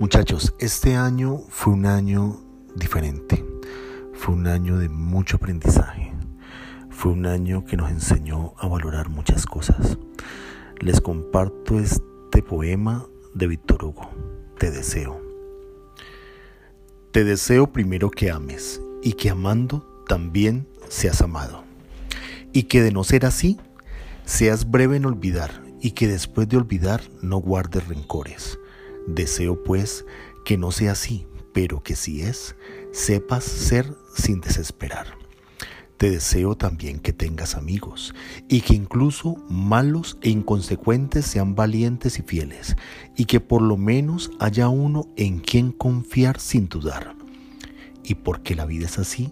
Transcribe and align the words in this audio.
Muchachos, 0.00 0.54
este 0.58 0.96
año 0.96 1.42
fue 1.50 1.74
un 1.74 1.84
año 1.84 2.40
diferente, 2.74 3.44
fue 4.14 4.34
un 4.34 4.46
año 4.46 4.78
de 4.78 4.88
mucho 4.88 5.36
aprendizaje, 5.36 6.14
fue 6.88 7.12
un 7.12 7.26
año 7.26 7.66
que 7.66 7.76
nos 7.76 7.90
enseñó 7.90 8.54
a 8.56 8.66
valorar 8.66 9.10
muchas 9.10 9.44
cosas. 9.44 9.98
Les 10.78 11.02
comparto 11.02 11.78
este 11.78 12.40
poema 12.42 13.04
de 13.34 13.46
Víctor 13.46 13.84
Hugo, 13.84 14.08
Te 14.58 14.70
deseo. 14.70 15.20
Te 17.12 17.22
deseo 17.24 17.70
primero 17.70 18.10
que 18.10 18.30
ames 18.30 18.80
y 19.02 19.12
que 19.12 19.28
amando 19.28 19.86
también 20.08 20.66
seas 20.88 21.20
amado. 21.20 21.62
Y 22.54 22.62
que 22.62 22.80
de 22.80 22.90
no 22.90 23.04
ser 23.04 23.26
así, 23.26 23.60
seas 24.24 24.70
breve 24.70 24.96
en 24.96 25.04
olvidar 25.04 25.62
y 25.82 25.90
que 25.90 26.08
después 26.08 26.48
de 26.48 26.56
olvidar 26.56 27.02
no 27.20 27.36
guardes 27.36 27.86
rencores 27.86 28.56
Deseo 29.06 29.62
pues 29.62 30.04
que 30.44 30.56
no 30.56 30.72
sea 30.72 30.92
así, 30.92 31.26
pero 31.52 31.82
que 31.82 31.96
si 31.96 32.22
es, 32.22 32.56
sepas 32.92 33.44
ser 33.44 33.94
sin 34.14 34.40
desesperar. 34.40 35.18
Te 35.96 36.08
deseo 36.08 36.56
también 36.56 36.98
que 36.98 37.12
tengas 37.12 37.56
amigos 37.56 38.14
y 38.48 38.62
que 38.62 38.74
incluso 38.74 39.36
malos 39.50 40.16
e 40.22 40.30
inconsecuentes 40.30 41.26
sean 41.26 41.54
valientes 41.54 42.18
y 42.18 42.22
fieles 42.22 42.74
y 43.16 43.26
que 43.26 43.38
por 43.38 43.60
lo 43.60 43.76
menos 43.76 44.30
haya 44.40 44.68
uno 44.68 45.08
en 45.16 45.40
quien 45.40 45.72
confiar 45.72 46.40
sin 46.40 46.70
dudar. 46.70 47.14
Y 48.02 48.14
porque 48.14 48.54
la 48.54 48.64
vida 48.64 48.86
es 48.86 48.98
así, 48.98 49.30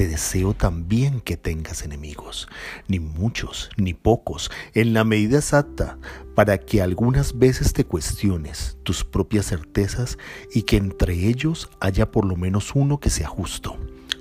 te 0.00 0.08
deseo 0.08 0.54
también 0.54 1.20
que 1.20 1.36
tengas 1.36 1.82
enemigos, 1.82 2.48
ni 2.88 2.98
muchos, 2.98 3.68
ni 3.76 3.92
pocos, 3.92 4.50
en 4.72 4.94
la 4.94 5.04
medida 5.04 5.36
exacta, 5.36 5.98
para 6.34 6.56
que 6.56 6.80
algunas 6.80 7.38
veces 7.38 7.74
te 7.74 7.84
cuestiones 7.84 8.78
tus 8.82 9.04
propias 9.04 9.44
certezas 9.44 10.16
y 10.54 10.62
que 10.62 10.78
entre 10.78 11.28
ellos 11.28 11.68
haya 11.80 12.10
por 12.10 12.24
lo 12.24 12.34
menos 12.34 12.74
uno 12.74 12.98
que 12.98 13.10
sea 13.10 13.28
justo, 13.28 13.76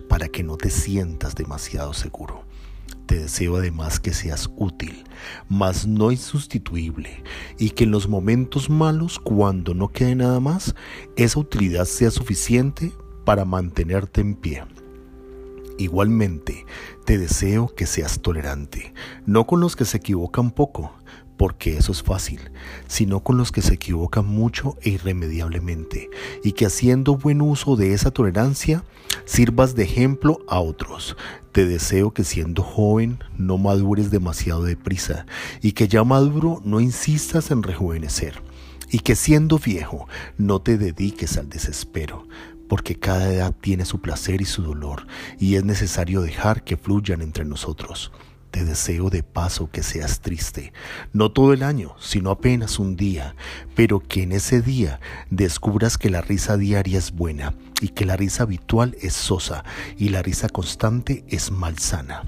para 0.10 0.28
que 0.28 0.44
no 0.44 0.58
te 0.58 0.70
sientas 0.70 1.34
demasiado 1.34 1.94
seguro. 1.94 2.44
Te 3.06 3.18
deseo 3.18 3.56
además 3.56 4.02
que 4.02 4.14
seas 4.14 4.50
útil, 4.58 5.06
mas 5.48 5.88
no 5.88 6.12
insustituible, 6.12 7.24
y 7.58 7.70
que 7.70 7.86
en 7.86 7.92
los 7.92 8.10
momentos 8.10 8.70
malos, 8.70 9.18
cuando 9.18 9.74
no 9.74 9.94
quede 9.94 10.16
nada 10.16 10.42
más, 10.42 10.76
esa 11.16 11.40
utilidad 11.40 11.86
sea 11.86 12.12
suficiente 12.12 12.92
para 13.24 13.46
mantenerte 13.46 14.20
en 14.20 14.36
pie 14.36 14.66
Igualmente, 15.80 16.66
te 17.06 17.18
deseo 17.18 17.74
que 17.74 17.86
seas 17.86 18.20
tolerante, 18.20 18.94
no 19.26 19.48
con 19.48 19.62
los 19.62 19.78
que 19.78 19.86
se 19.86 19.96
equivocan 19.96 20.52
poco, 20.52 20.92
porque 21.38 21.78
eso 21.78 21.94
es 21.94 22.04
fácil, 22.04 22.52
sino 22.88 23.22
con 23.22 23.38
los 23.38 23.54
que 23.54 23.62
se 23.62 23.76
equivocan 23.76 24.26
mucho 24.26 24.76
e 24.82 24.90
irremediablemente, 24.90 26.10
y 26.44 26.52
que 26.52 26.66
haciendo 26.66 27.16
buen 27.16 27.42
uso 27.42 27.78
de 27.78 27.94
esa 27.94 28.12
tolerancia, 28.12 28.84
sirvas 29.24 29.74
de 29.74 29.84
ejemplo 29.84 30.40
a 30.50 30.60
otros. 30.60 31.16
Te 31.54 31.66
deseo 31.66 32.12
que 32.12 32.26
siendo 32.26 32.62
joven 32.62 33.20
no 33.38 33.58
madures 33.58 34.12
demasiado 34.12 34.64
deprisa, 34.64 35.26
y 35.62 35.72
que 35.72 35.88
ya 35.88 36.04
maduro 36.04 36.62
no 36.66 36.82
insistas 36.82 37.52
en 37.52 37.64
rejuvenecer, 37.64 38.44
y 38.92 39.00
que 39.00 39.16
siendo 39.16 39.60
viejo 39.60 40.10
no 40.38 40.62
te 40.62 40.78
dediques 40.78 41.38
al 41.38 41.48
desespero, 41.48 42.28
porque 42.70 42.96
cada 42.96 43.34
edad 43.34 43.54
tiene 43.60 43.84
su 43.84 44.00
placer 44.00 44.40
y 44.40 44.46
su 44.46 44.64
dolor, 44.64 45.08
y 45.38 45.56
es 45.56 45.66
necesario 45.66 46.22
dejar 46.22 46.64
que 46.64 46.78
fluyan 46.78 47.22
entre 47.22 47.44
nosotros. 47.44 48.14
Te 48.52 48.64
deseo 48.64 49.10
de 49.10 49.22
paso 49.22 49.70
que 49.70 49.84
seas 49.84 50.22
triste, 50.22 50.72
no 51.12 51.32
todo 51.32 51.52
el 51.54 51.64
año, 51.64 51.96
sino 52.00 52.32
apenas 52.32 52.80
un 52.80 52.96
día, 52.96 53.36
pero 53.76 54.00
que 54.00 54.24
en 54.24 54.32
ese 54.32 54.62
día 54.62 55.02
descubras 55.30 55.98
que 55.98 56.10
la 56.10 56.22
risa 56.22 56.56
diaria 56.56 56.98
es 56.98 57.12
buena 57.12 57.54
y 57.82 57.90
que 57.90 58.06
la 58.06 58.16
risa 58.16 58.44
habitual 58.44 58.96
es 59.02 59.14
sosa 59.14 59.66
y 59.98 60.10
la 60.10 60.22
risa 60.22 60.48
constante 60.48 61.26
es 61.28 61.52
malsana 61.52 62.24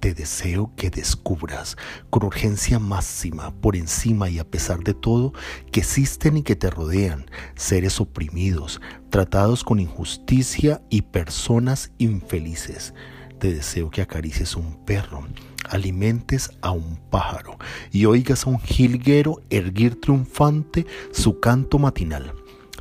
te 0.00 0.14
deseo 0.14 0.72
que 0.76 0.90
descubras 0.90 1.76
con 2.10 2.24
urgencia 2.24 2.78
máxima, 2.78 3.54
por 3.60 3.76
encima 3.76 4.28
y 4.30 4.38
a 4.38 4.44
pesar 4.44 4.84
de 4.84 4.94
todo, 4.94 5.32
que 5.72 5.80
existen 5.80 6.36
y 6.36 6.42
que 6.42 6.56
te 6.56 6.70
rodean 6.70 7.26
seres 7.54 8.00
oprimidos, 8.00 8.80
tratados 9.10 9.64
con 9.64 9.80
injusticia 9.80 10.82
y 10.90 11.02
personas 11.02 11.92
infelices. 11.98 12.94
Te 13.38 13.52
deseo 13.52 13.90
que 13.90 14.02
acaricies 14.02 14.56
un 14.56 14.84
perro, 14.84 15.26
alimentes 15.68 16.50
a 16.62 16.70
un 16.70 16.96
pájaro 17.10 17.58
y 17.90 18.06
oigas 18.06 18.46
a 18.46 18.50
un 18.50 18.60
jilguero 18.60 19.42
erguir 19.50 20.00
triunfante 20.00 20.86
su 21.12 21.40
canto 21.40 21.78
matinal, 21.78 22.32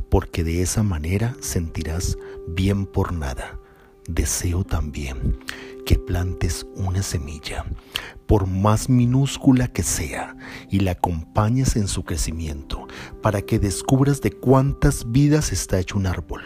porque 0.09 0.43
de 0.43 0.61
esa 0.61 0.83
manera 0.83 1.35
sentirás 1.41 2.17
bien 2.47 2.85
por 2.85 3.11
nada. 3.13 3.59
Deseo 4.07 4.63
también 4.63 5.39
que 5.85 5.97
plantes 5.99 6.65
una 6.75 7.03
semilla, 7.03 7.65
por 8.25 8.47
más 8.47 8.89
minúscula 8.89 9.67
que 9.67 9.83
sea, 9.83 10.35
y 10.69 10.79
la 10.79 10.91
acompañes 10.91 11.75
en 11.75 11.87
su 11.87 12.03
crecimiento, 12.03 12.87
para 13.21 13.43
que 13.43 13.59
descubras 13.59 14.19
de 14.21 14.31
cuántas 14.31 15.11
vidas 15.11 15.51
está 15.51 15.79
hecho 15.79 15.97
un 15.97 16.07
árbol. 16.07 16.41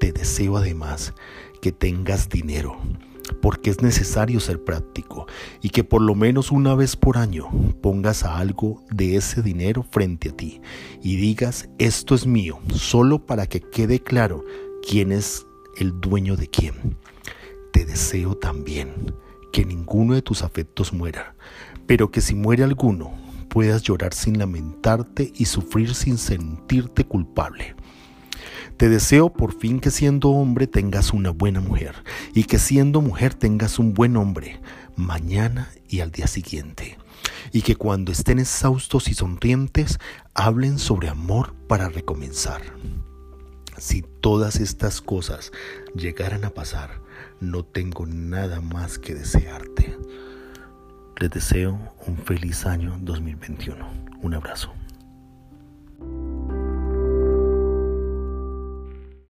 Te 0.00 0.12
deseo 0.12 0.56
además 0.56 1.12
que 1.60 1.72
tengas 1.72 2.28
dinero, 2.28 2.78
porque 3.42 3.70
es 3.70 3.82
necesario 3.82 4.40
ser 4.40 4.64
práctico, 4.64 5.26
y 5.60 5.68
que 5.68 5.84
por 5.84 6.00
lo 6.00 6.14
menos 6.14 6.50
una 6.50 6.74
vez 6.74 6.96
por 6.96 7.18
año 7.18 7.50
pongas 7.82 8.24
a 8.24 8.38
algo 8.38 8.82
de 8.90 9.16
ese 9.16 9.42
dinero 9.42 9.84
frente 9.90 10.30
a 10.30 10.36
ti 10.36 10.62
y 11.02 11.16
digas, 11.16 11.68
esto 11.78 12.14
es 12.14 12.26
mío, 12.26 12.58
solo 12.74 13.24
para 13.26 13.46
que 13.46 13.60
quede 13.60 14.00
claro 14.00 14.42
quién 14.88 15.12
es 15.12 15.46
el 15.76 16.00
dueño 16.00 16.36
de 16.36 16.48
quién 16.48 16.96
te 17.74 17.84
deseo 17.84 18.36
también 18.36 19.16
que 19.52 19.64
ninguno 19.64 20.14
de 20.14 20.22
tus 20.22 20.44
afectos 20.44 20.92
muera, 20.92 21.34
pero 21.88 22.12
que 22.12 22.20
si 22.20 22.36
muere 22.36 22.62
alguno, 22.62 23.12
puedas 23.48 23.82
llorar 23.82 24.14
sin 24.14 24.38
lamentarte 24.38 25.32
y 25.34 25.46
sufrir 25.46 25.96
sin 25.96 26.16
sentirte 26.16 27.02
culpable. 27.02 27.74
Te 28.76 28.88
deseo 28.88 29.32
por 29.32 29.58
fin 29.58 29.80
que 29.80 29.90
siendo 29.90 30.28
hombre 30.28 30.68
tengas 30.68 31.12
una 31.12 31.30
buena 31.30 31.60
mujer 31.60 31.96
y 32.32 32.44
que 32.44 32.60
siendo 32.60 33.00
mujer 33.00 33.34
tengas 33.34 33.80
un 33.80 33.92
buen 33.92 34.16
hombre 34.16 34.60
mañana 34.94 35.68
y 35.88 35.98
al 35.98 36.12
día 36.12 36.28
siguiente. 36.28 36.96
Y 37.50 37.62
que 37.62 37.74
cuando 37.74 38.12
estén 38.12 38.38
exhaustos 38.38 39.08
y 39.08 39.14
sonrientes 39.14 39.98
hablen 40.32 40.78
sobre 40.78 41.08
amor 41.08 41.56
para 41.66 41.88
recomenzar. 41.88 42.62
Si 43.78 44.02
todas 44.20 44.60
estas 44.60 45.00
cosas 45.00 45.50
llegaran 45.96 46.44
a 46.44 46.50
pasar, 46.50 47.03
no 47.40 47.64
tengo 47.64 48.06
nada 48.06 48.60
más 48.60 48.98
que 48.98 49.14
desearte. 49.14 49.96
Les 51.20 51.30
deseo 51.30 51.94
un 52.06 52.18
feliz 52.18 52.66
año 52.66 52.96
2021. 53.00 53.86
Un 54.22 54.34
abrazo. 54.34 54.72